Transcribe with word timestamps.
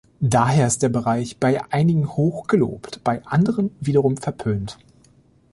Daher 0.19 0.65
ist 0.65 0.81
der 0.81 0.89
Bereich 0.89 1.37
bei 1.37 1.63
einigen 1.71 2.09
hoch 2.15 2.47
gelobt, 2.47 3.01
bei 3.03 3.23
anderen 3.23 3.69
wiederum 3.79 4.17
verpönt. 4.17 4.79